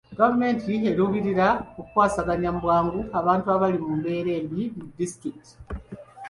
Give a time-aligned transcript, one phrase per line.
[0.19, 5.53] Gavumenti eruubirira kukwasaganya mu bwangu bantu abali mu mbeera embi mu disitulikiti.